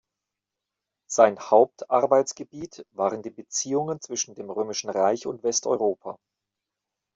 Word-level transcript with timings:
Sein 1.07 1.37
Hauptarbeitsgebiet 1.39 2.87
waren 2.91 3.21
die 3.21 3.29
Beziehungen 3.29 4.01
zwischen 4.01 4.33
dem 4.33 4.49
römischen 4.49 4.89
Reich 4.89 5.27
und 5.27 5.43
Westeuropa. 5.43 6.17